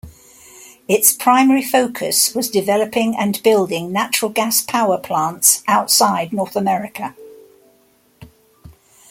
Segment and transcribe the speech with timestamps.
[0.87, 7.13] Its primary focus was developing and building natural gas power plants outside North America.